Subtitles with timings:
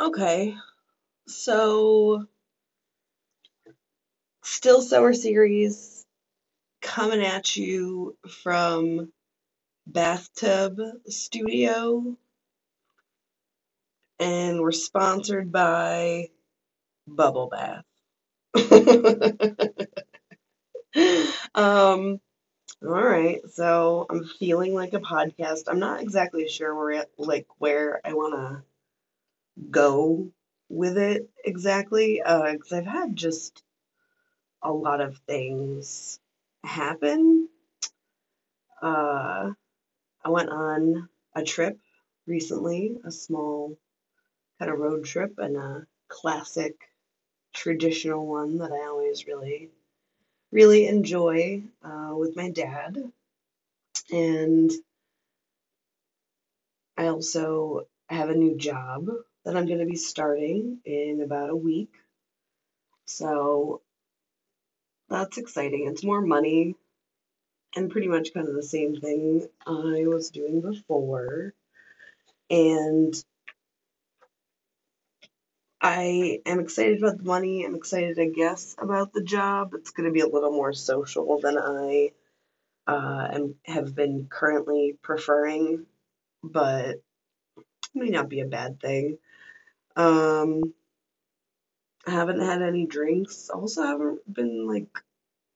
[0.00, 0.56] Okay,
[1.28, 2.26] so
[4.42, 6.06] still summer series
[6.80, 9.12] coming at you from
[9.86, 12.16] Bathtub Studio,
[14.18, 16.30] and we're sponsored by
[17.06, 17.84] Bubble Bath.
[21.54, 22.20] um,
[22.82, 25.64] all right, so I'm feeling like a podcast.
[25.68, 28.62] I'm not exactly sure where like where I want to
[29.70, 30.30] go
[30.68, 33.62] with it exactly, because uh, I've had just
[34.62, 36.20] a lot of things
[36.64, 37.48] happen.
[38.82, 39.52] Uh,
[40.24, 41.78] I went on a trip
[42.26, 43.76] recently, a small
[44.58, 46.76] kind of road trip, and a classic
[47.52, 49.70] traditional one that I always really,
[50.52, 52.96] really enjoy uh, with my dad.
[54.12, 54.70] And
[56.96, 59.08] I also have a new job
[59.44, 61.92] that I'm going to be starting in about a week.
[63.06, 63.80] So
[65.08, 65.88] that's exciting.
[65.88, 66.76] It's more money
[67.76, 71.54] and pretty much kind of the same thing I was doing before.
[72.50, 73.14] And
[75.80, 77.64] I am excited about the money.
[77.64, 79.72] I'm excited, I guess, about the job.
[79.74, 82.10] It's going to be a little more social than I
[82.86, 85.86] uh, am, have been currently preferring,
[86.42, 87.02] but it
[87.94, 89.18] may not be a bad thing.
[89.96, 90.74] Um,
[92.06, 93.50] I haven't had any drinks.
[93.50, 94.88] Also, haven't been like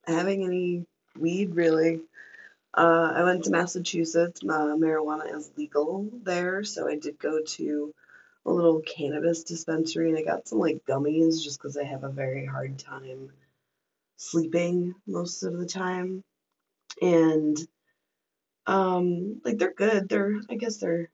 [0.07, 0.87] having any
[1.19, 2.01] weed really.
[2.77, 4.43] Uh, I went to Massachusetts.
[4.43, 7.95] Uh, marijuana is legal there, so I did go to
[8.47, 12.11] a little cannabis dispensary and I got some like gummies just because I have a
[12.11, 13.31] very hard time
[14.17, 16.23] sleeping most of the time.
[17.01, 17.57] And
[18.67, 20.09] um, like they're good.
[20.09, 21.09] They're I guess they're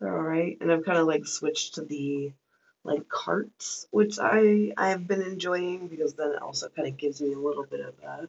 [0.00, 0.56] they're all right.
[0.60, 2.32] And I've kind of like switched to the
[2.86, 7.20] like carts, which I I have been enjoying because then it also kind of gives
[7.20, 8.28] me a little bit of a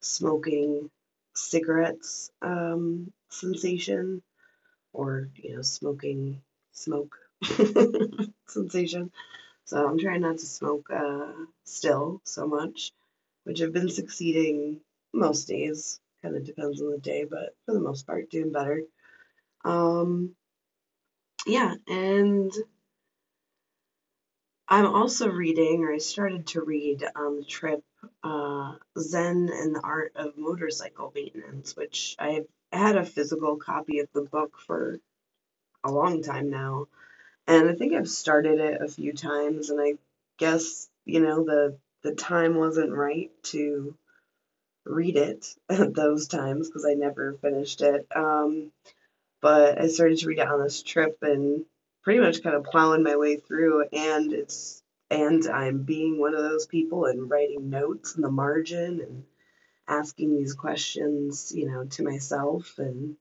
[0.00, 0.90] smoking
[1.34, 4.22] cigarettes um, sensation,
[4.92, 6.42] or you know smoking
[6.72, 7.16] smoke
[8.48, 9.12] sensation.
[9.64, 11.32] So I'm trying not to smoke uh,
[11.64, 12.92] still so much,
[13.44, 14.80] which I've been succeeding
[15.12, 16.00] most days.
[16.22, 18.82] Kind of depends on the day, but for the most part, doing better.
[19.64, 20.34] Um,
[21.46, 22.52] yeah, and
[24.68, 27.84] I'm also reading, or I started to read on the trip,
[28.24, 34.08] uh, Zen and the Art of Motorcycle Maintenance, which I've had a physical copy of
[34.12, 34.98] the book for
[35.84, 36.88] a long time now.
[37.46, 39.98] And I think I've started it a few times, and I
[40.38, 43.94] guess, you know, the, the time wasn't right to
[44.84, 48.06] read it at those times because I never finished it.
[48.14, 48.72] Um,
[49.40, 51.64] but I started to read it on this trip and
[52.06, 54.80] pretty much kind of plowing my way through, and it's
[55.10, 59.24] and I'm being one of those people and writing notes in the margin and
[59.88, 63.16] asking these questions, you know, to myself and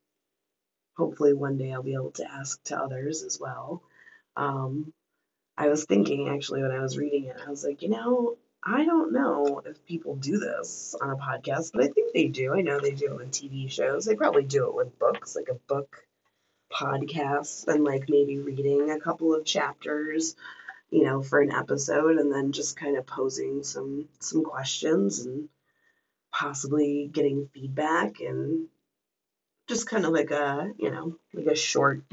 [0.96, 3.81] hopefully one day I'll be able to ask to others as well.
[4.38, 4.94] Um,
[5.57, 8.85] I was thinking actually when I was reading it, I was like, you know, I
[8.85, 12.53] don't know if people do this on a podcast, but I think they do.
[12.53, 14.06] I know they do it with TV shows.
[14.06, 16.06] They probably do it with books, like a book
[16.72, 20.36] podcast, and like maybe reading a couple of chapters
[20.96, 25.50] you know, for an episode and then just kind of posing some some questions and
[26.31, 28.68] possibly getting feedback and
[29.68, 32.03] just kind of like a, you know, like a short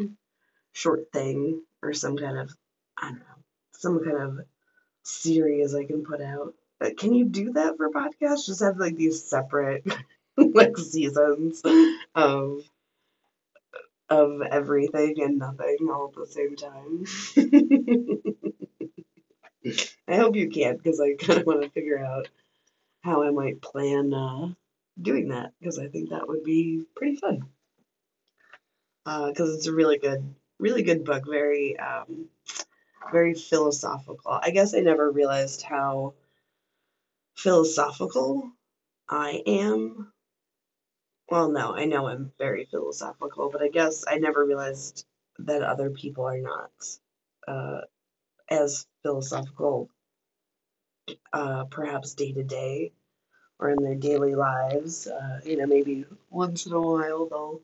[0.73, 2.55] short thing or some kind of
[2.97, 3.43] I don't know,
[3.73, 4.41] some kind of
[5.03, 6.55] series I can put out.
[6.79, 8.47] But can you do that for podcasts?
[8.47, 9.85] Just have like these separate
[10.37, 11.63] like seasons
[12.15, 12.63] of
[14.13, 17.05] of everything and nothing all at the same time.
[20.09, 22.29] I hope you can't because I kind of want to figure out
[23.03, 24.49] how I might plan uh,
[25.01, 27.45] doing that because I think that would be pretty fun.
[29.05, 31.25] Because uh, it's a really good, really good book.
[31.27, 32.27] Very, um,
[33.11, 34.31] very philosophical.
[34.31, 36.15] I guess I never realized how
[37.37, 38.53] philosophical
[39.09, 40.12] I am.
[41.33, 45.07] Well, no, I know I'm very philosophical, but I guess I never realized
[45.39, 46.71] that other people are not
[47.49, 47.81] uh,
[48.51, 49.91] as philosophical
[51.33, 52.93] uh, perhaps day to day
[53.59, 55.07] or in their daily lives.
[55.07, 57.61] Uh, you know, maybe once in a while they'll,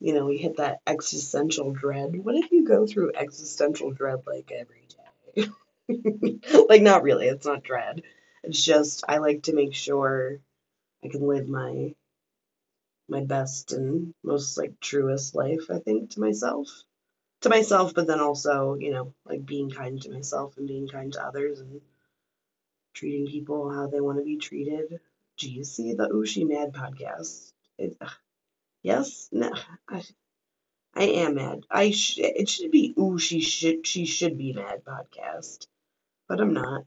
[0.00, 2.16] you know, we hit that existential dread.
[2.16, 4.88] What if you go through existential dread like every
[5.36, 6.40] day?
[6.68, 8.02] like, not really, it's not dread.
[8.42, 10.38] It's just I like to make sure
[11.04, 11.94] I can live my
[13.12, 16.68] my best and most like truest life, I think, to myself.
[17.42, 21.12] to myself, but then also, you know, like being kind to myself and being kind
[21.14, 21.80] to others and
[22.94, 25.00] treating people how they want to be treated.
[25.38, 27.52] Do you see the Ushi Mad podcast?
[27.78, 27.96] It,
[28.82, 29.28] yes?
[29.32, 29.52] No.
[29.88, 30.02] I,
[30.94, 31.64] I am mad.
[31.70, 35.66] I sh- it should be ooh she should she should be mad podcast,
[36.28, 36.84] but I'm not.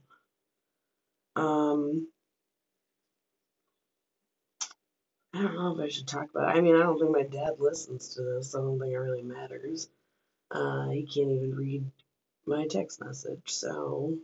[1.36, 2.08] Um,
[5.36, 6.48] I don't know if I should talk about.
[6.48, 6.58] It.
[6.58, 8.54] I mean, I don't think my dad listens to this.
[8.54, 9.88] I don't think it really matters.
[10.50, 11.84] Uh, he can't even read
[12.46, 14.16] my text message, so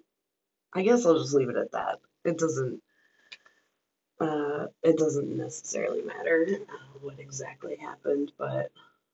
[0.73, 1.99] I guess I'll just leave it at that.
[2.25, 2.81] It doesn't.
[4.21, 8.71] Uh, it doesn't necessarily matter uh, what exactly happened, but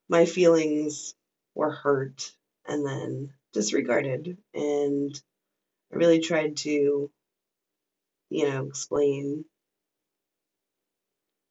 [0.09, 1.15] my feelings
[1.57, 2.31] were hurt
[2.69, 4.37] and then disregarded.
[4.55, 5.21] And
[5.93, 7.11] I really tried to,
[8.29, 9.47] you know, explain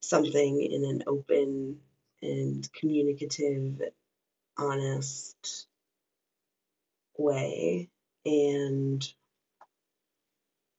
[0.01, 1.79] something in an open
[2.21, 3.81] and communicative,
[4.57, 5.67] honest
[7.17, 7.89] way.
[8.25, 9.01] And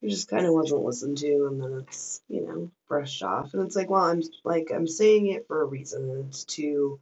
[0.02, 3.64] it just kind of wasn't listened to and then it's you know brushed off and
[3.64, 7.00] it's like well i'm like i'm saying it for a reason it's to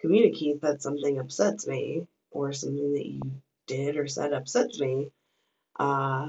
[0.00, 3.20] communicate that something upsets me or something that you
[3.66, 5.08] did or said upsets me,
[5.78, 6.28] uh,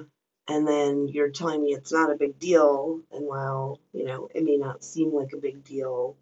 [0.49, 4.43] and then you're telling me it's not a big deal, and while you know it
[4.43, 6.17] may not seem like a big deal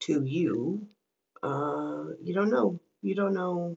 [0.00, 0.86] to you,
[1.42, 2.80] uh, you don't know.
[3.02, 3.76] You don't know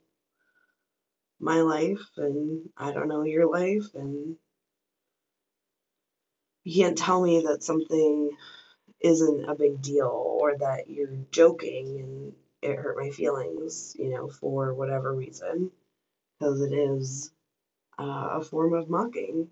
[1.39, 4.37] my life, and I don't know your life, and
[6.63, 8.31] you can't tell me that something
[9.01, 10.07] isn't a big deal
[10.41, 15.71] or that you're joking and it hurt my feelings, you know, for whatever reason,
[16.39, 17.31] because it is
[17.99, 19.49] uh, a form of mocking.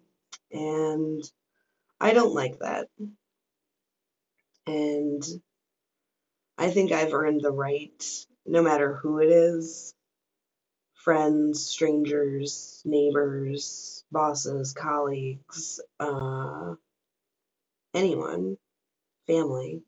[0.52, 1.24] And
[2.00, 2.88] I don't like that.
[4.68, 5.24] And
[6.58, 8.04] I think I've earned the right,
[8.46, 9.94] no matter who it is
[10.96, 16.76] friends, strangers, neighbors, bosses, colleagues, uh,
[17.94, 18.58] anyone,
[19.28, 19.84] family.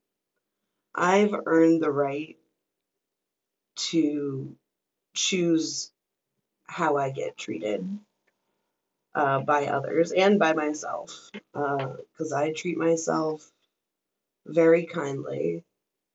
[0.95, 2.37] I've earned the right
[3.91, 4.55] to
[5.15, 5.91] choose
[6.67, 7.87] how I get treated
[9.15, 13.49] uh, by others and by myself because uh, I treat myself
[14.47, 15.63] very kindly,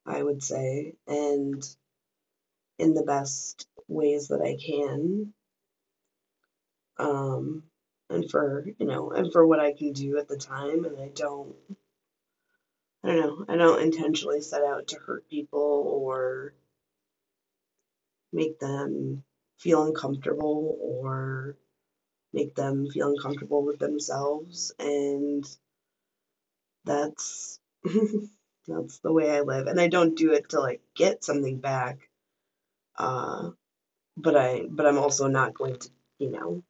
[0.06, 1.64] I would say, and
[2.78, 5.34] in the best ways that I can.
[6.98, 7.64] Um,
[8.10, 10.84] and for, you know, and for what I can do at the time.
[10.84, 11.54] And I don't,
[13.04, 16.54] I don't know, I don't intentionally set out to hurt people or
[18.32, 19.24] make them
[19.58, 21.56] feel uncomfortable or
[22.34, 25.44] make them feel uncomfortable with themselves and
[26.84, 27.60] that's
[28.68, 29.66] that's the way I live.
[29.68, 31.98] And I don't do it to like get something back
[32.98, 33.50] uh
[34.16, 35.88] but I but I'm also not going to
[36.18, 36.64] you know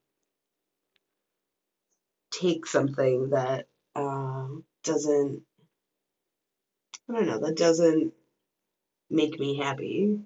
[2.30, 3.66] take something that
[3.96, 5.42] um doesn't
[7.08, 8.12] I don't know that doesn't
[9.10, 10.20] make me happy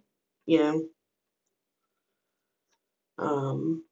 [0.48, 0.84] you know?
[3.18, 3.84] Um,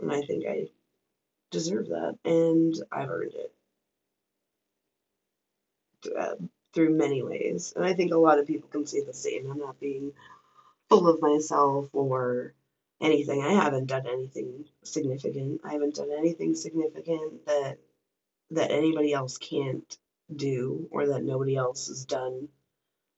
[0.00, 0.68] and I think I
[1.50, 3.52] deserve that, and I've earned it
[6.18, 6.34] uh,
[6.72, 7.72] through many ways.
[7.76, 9.50] And I think a lot of people can say the same.
[9.50, 10.12] I'm not being
[10.88, 12.54] full of myself or
[13.00, 13.42] anything.
[13.42, 15.62] I haven't done anything significant.
[15.64, 17.78] I haven't done anything significant that
[18.52, 19.96] that anybody else can't
[20.34, 22.48] do or that nobody else has done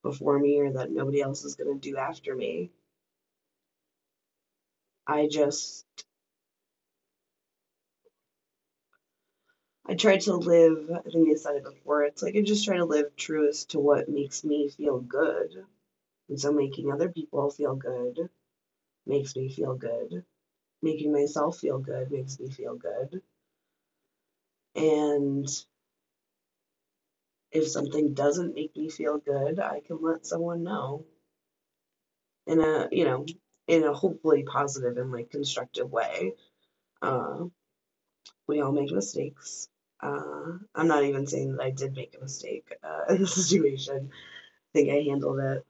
[0.03, 2.69] before me or that nobody else is going to do after me.
[5.07, 5.85] I just
[9.85, 12.77] I try to live, I think I said it before, it's like I just try
[12.77, 15.65] to live truest to what makes me feel good.
[16.29, 18.29] And so making other people feel good
[19.05, 20.23] makes me feel good.
[20.81, 23.21] Making myself feel good makes me feel good.
[24.75, 25.47] And
[27.51, 31.05] if something doesn't make me feel good, I can let someone know
[32.47, 33.25] in a, you know,
[33.67, 36.33] in a hopefully positive and like constructive way.
[37.01, 37.45] Uh,
[38.47, 39.67] we all make mistakes.
[40.03, 44.11] Uh, I'm not even saying that I did make a mistake uh, in the situation.
[44.11, 45.65] I think I handled it.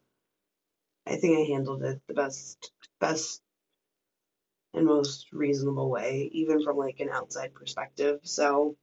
[1.08, 3.42] I think I handled it the best, best
[4.74, 8.20] and most reasonable way, even from like an outside perspective.
[8.24, 8.76] So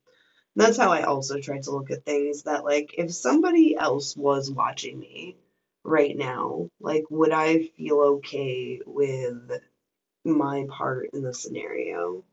[0.56, 2.44] that's how I also try to look at things.
[2.44, 5.36] That like if somebody else was watching me
[5.84, 9.52] right now, like would I feel okay with
[10.24, 12.24] my part in the scenario?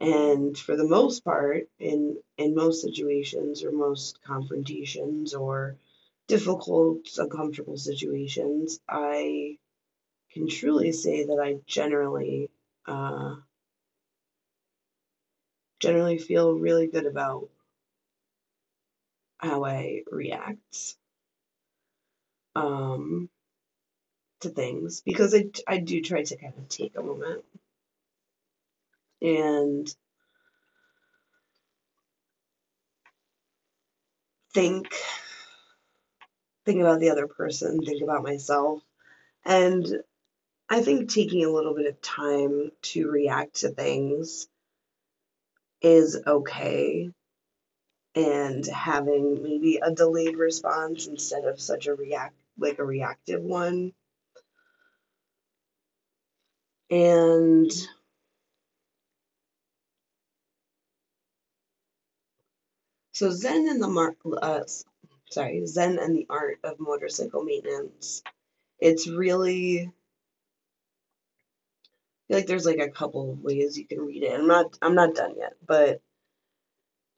[0.00, 5.76] And for the most part, in in most situations or most confrontations or
[6.28, 9.58] difficult, uncomfortable situations, I
[10.32, 12.50] can truly say that I generally
[12.86, 13.36] uh,
[15.80, 17.48] generally feel really good about
[19.38, 20.96] how I react
[22.54, 23.28] um,
[24.40, 27.44] to things because I, I do try to kind of take a moment
[29.22, 29.88] and
[34.54, 34.88] think
[36.64, 38.82] think about the other person, think about myself.
[39.44, 39.86] And
[40.68, 44.48] I think taking a little bit of time to react to things
[45.80, 47.10] is okay.
[48.14, 53.92] And having maybe a delayed response instead of such a react like a reactive one.
[56.90, 57.70] And
[63.16, 64.64] so Zen and the Mar- uh,
[65.30, 68.22] sorry, Zen and the Art of Motorcycle Maintenance.
[68.78, 69.92] It's really I
[72.28, 74.38] feel like there's like a couple of ways you can read it.
[74.38, 76.02] I'm not I'm not done yet, but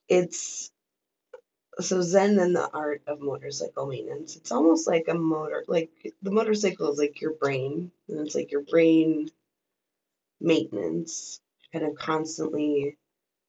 [0.08, 0.70] it's
[1.80, 4.36] so Zen and the art of motorcycle maintenance.
[4.36, 5.90] It's almost like a motor like
[6.22, 9.30] the motorcycle is like your brain, and it's like your brain
[10.40, 11.40] maintenance,
[11.72, 12.96] kind of constantly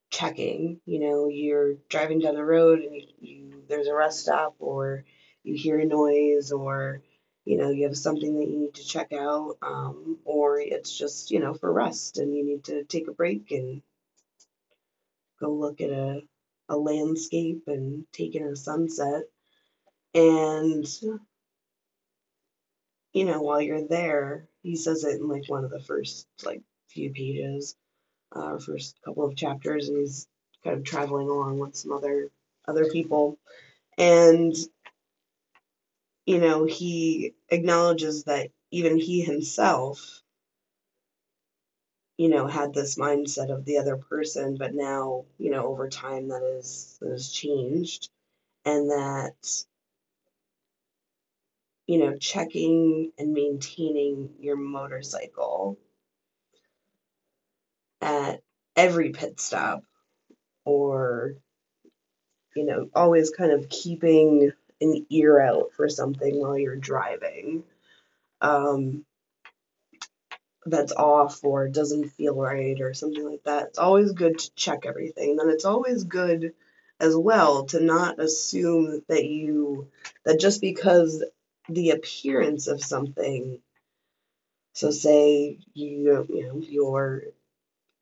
[0.09, 0.79] checking.
[0.85, 5.05] You know, you're driving down the road and you, you there's a rest stop or
[5.43, 7.01] you hear a noise or
[7.45, 11.31] you know you have something that you need to check out um, or it's just
[11.31, 13.81] you know for rest and you need to take a break and
[15.39, 16.21] go look at a,
[16.67, 19.23] a landscape and take in a sunset
[20.13, 20.85] and
[23.13, 26.61] you know while you're there he says it in like one of the first like
[26.89, 27.75] few pages
[28.33, 30.27] uh, first couple of chapters and he's
[30.63, 32.29] kind of traveling along with some other
[32.67, 33.37] other people
[33.97, 34.55] and
[36.29, 40.21] you know, he acknowledges that even he himself,
[42.17, 46.27] you know, had this mindset of the other person, but now, you know, over time
[46.27, 48.09] that is that has changed.
[48.63, 49.65] And that,
[51.87, 55.79] you know, checking and maintaining your motorcycle
[58.01, 58.41] at
[58.75, 59.83] every pit stop
[60.65, 61.35] or
[62.55, 64.51] you know always kind of keeping
[64.81, 67.63] an ear out for something while you're driving
[68.41, 69.05] um,
[70.65, 73.67] that's off or doesn't feel right or something like that.
[73.67, 75.37] It's always good to check everything.
[75.39, 76.53] And it's always good
[76.99, 79.87] as well to not assume that you
[80.25, 81.23] that just because
[81.69, 83.59] the appearance of something
[84.73, 87.23] so say you you know your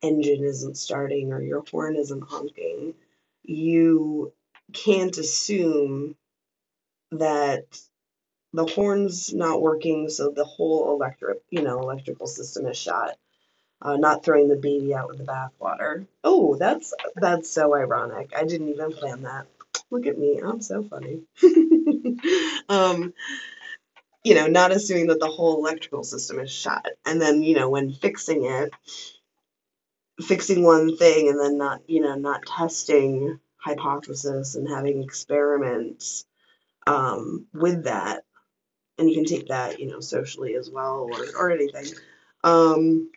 [0.02, 2.94] engine isn't starting or your horn isn't honking
[3.48, 4.34] you
[4.74, 6.16] can't assume
[7.12, 7.66] that
[8.54, 13.18] the horn's not working, so the whole electric, you know, electrical system is shot.
[13.82, 16.08] Uh, not throwing the baby out with the bathwater.
[16.24, 18.32] Oh, that's that's so ironic.
[18.36, 19.46] I didn't even plan that.
[19.92, 21.22] Look at me, I'm so funny.
[22.70, 23.14] um,
[24.24, 27.70] you know, not assuming that the whole electrical system is shot, and then you know,
[27.70, 28.74] when fixing it,
[30.20, 36.26] fixing one thing and then not, you know, not testing hypothesis and having experiments
[36.86, 38.24] um, with that,
[38.98, 41.86] and you can take that, you know, socially as well or, or anything,
[42.44, 43.12] um,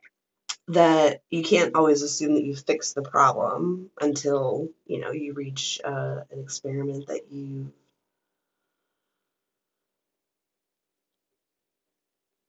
[0.68, 5.80] that you can't always assume that you fix the problem until, you know, you reach
[5.84, 7.72] uh, an experiment that you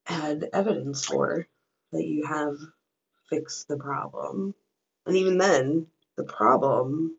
[0.05, 1.47] had evidence for,
[1.91, 2.57] that you have
[3.31, 4.53] fixed the problem.
[5.07, 7.17] And even then, the problem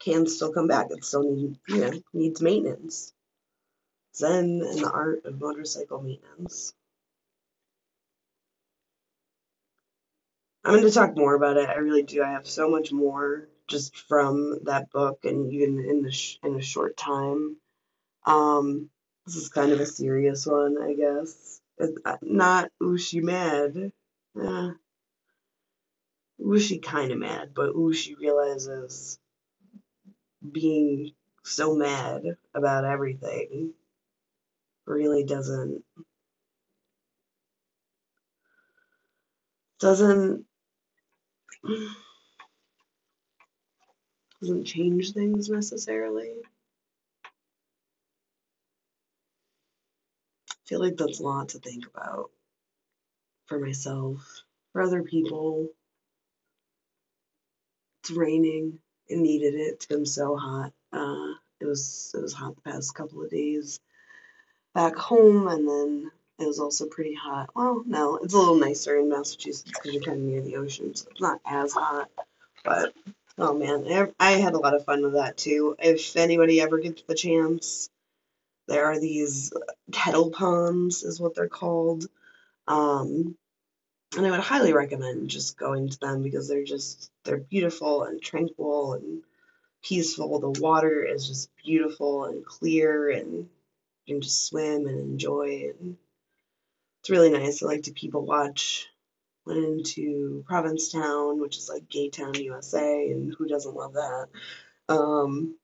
[0.00, 0.86] can still come back.
[0.90, 3.12] It still need, you know, needs maintenance.
[4.16, 6.74] Zen and the art of motorcycle maintenance.
[10.64, 11.68] I'm going to talk more about it.
[11.68, 12.22] I really do.
[12.22, 16.56] I have so much more just from that book, and even in the sh- in
[16.56, 17.56] a short time.
[18.26, 18.90] Um,
[19.26, 21.60] this is kind of a serious one, I guess.
[21.78, 23.92] It's uh, not Ushi mad.
[26.40, 29.18] Ushi kind of mad, but Ushi realizes
[30.52, 31.12] being
[31.44, 33.72] so mad about everything
[34.86, 35.84] really doesn't
[39.80, 40.44] doesn't
[44.40, 46.34] doesn't change things necessarily.
[50.50, 52.30] I feel like that's a lot to think about
[53.46, 55.70] for myself, for other people.
[58.08, 58.78] It's raining.
[59.08, 59.74] It needed it.
[59.74, 60.72] It's been so hot.
[60.94, 63.80] Uh, it was it was hot the past couple of days
[64.74, 67.50] back home, and then It was also pretty hot.
[67.54, 70.94] Well, no, it's a little nicer in Massachusetts because you're kind of near the ocean,
[70.94, 72.10] so it's not as hot.
[72.64, 72.94] But
[73.38, 75.76] oh man, I had a lot of fun with that too.
[75.80, 77.90] If anybody ever gets the chance,
[78.68, 79.52] there are these
[79.92, 82.06] kettle ponds, is what they're called.
[82.68, 83.36] Um,
[84.16, 88.20] and I would highly recommend just going to them because they're just they're beautiful and
[88.22, 89.22] tranquil and
[89.82, 90.40] peaceful.
[90.40, 93.48] The water is just beautiful and clear, and
[94.06, 95.72] you can just swim and enjoy.
[95.78, 95.96] And
[97.00, 97.62] it's really nice.
[97.62, 98.86] I like to people watch.
[99.44, 104.28] Went into Provincetown, which is like Gay Town, USA, and who doesn't love that?
[104.90, 105.56] Um,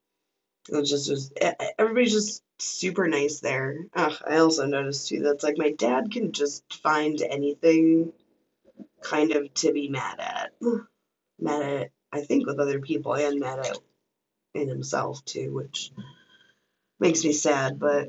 [0.71, 1.33] it was just, just
[1.79, 3.77] everybody's just super nice there.
[3.95, 8.15] Ugh, I also noticed too that's like my dad can just find anything
[9.05, 10.53] kind of to be mad at.
[11.39, 13.79] Mad at, I think, with other people and mad at
[14.55, 15.93] in himself too, which
[16.99, 18.09] makes me sad, but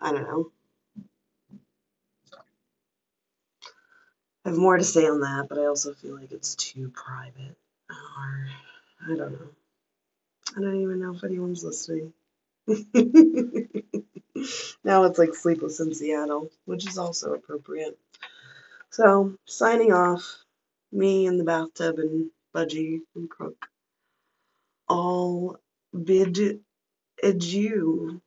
[0.00, 0.50] I don't know.
[4.44, 7.56] I have more to say on that, but I also feel like it's too private.
[7.88, 8.48] Or,
[9.04, 9.48] I don't know.
[10.56, 12.12] I don't even know if anyone's listening.
[14.84, 17.96] now it's like Sleepless in Seattle, which is also appropriate.
[18.92, 20.24] So, signing off,
[20.92, 23.66] me in the bathtub and Budgie and Crook.
[24.88, 25.58] All
[26.04, 26.62] bid
[27.22, 28.20] adieu